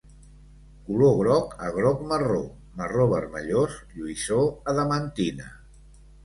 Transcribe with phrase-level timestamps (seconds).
[0.85, 2.39] Color groc a groc marró,
[2.79, 5.49] marró vermellós; lluïssor adamantina.